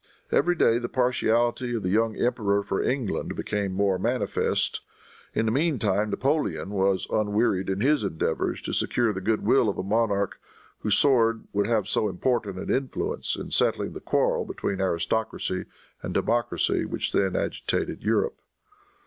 [0.31, 4.81] Every day the partiality of the young emperor for England became more manifest.
[5.35, 9.77] In the meantime Napoleon was unwearied in his endeavors to secure the good will of
[9.77, 10.39] a monarch
[10.79, 15.65] whose sword would have so important an influence in settling the quarrel between aristocracy
[16.01, 18.39] and democracy which then agitated Europe.